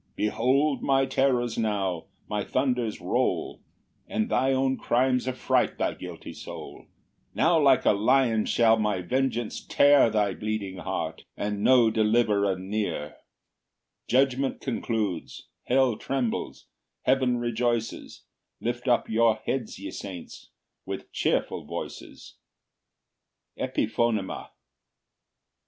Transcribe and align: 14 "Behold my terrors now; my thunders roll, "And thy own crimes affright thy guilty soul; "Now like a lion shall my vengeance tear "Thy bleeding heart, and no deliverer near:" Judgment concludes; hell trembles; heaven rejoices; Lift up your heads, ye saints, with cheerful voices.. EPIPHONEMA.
14 0.15 0.15
"Behold 0.15 0.81
my 0.81 1.05
terrors 1.05 1.59
now; 1.59 2.05
my 2.27 2.43
thunders 2.43 2.99
roll, 2.99 3.61
"And 4.07 4.29
thy 4.29 4.51
own 4.51 4.75
crimes 4.75 5.27
affright 5.27 5.77
thy 5.77 5.93
guilty 5.93 6.33
soul; 6.33 6.87
"Now 7.35 7.59
like 7.61 7.85
a 7.85 7.91
lion 7.91 8.45
shall 8.47 8.77
my 8.77 9.03
vengeance 9.03 9.63
tear 9.63 10.09
"Thy 10.09 10.33
bleeding 10.33 10.77
heart, 10.77 11.23
and 11.37 11.61
no 11.63 11.91
deliverer 11.91 12.57
near:" 12.57 13.17
Judgment 14.07 14.59
concludes; 14.59 15.47
hell 15.65 15.95
trembles; 15.97 16.65
heaven 17.03 17.37
rejoices; 17.37 18.23
Lift 18.59 18.87
up 18.87 19.07
your 19.07 19.35
heads, 19.45 19.77
ye 19.77 19.91
saints, 19.91 20.49
with 20.83 21.11
cheerful 21.11 21.63
voices.. 21.63 22.37
EPIPHONEMA. 23.55 24.49